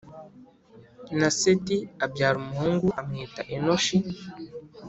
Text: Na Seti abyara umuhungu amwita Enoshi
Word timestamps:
Na 1.19 1.29
Seti 1.39 1.77
abyara 2.05 2.37
umuhungu 2.43 2.87
amwita 2.99 3.41
Enoshi 3.55 3.97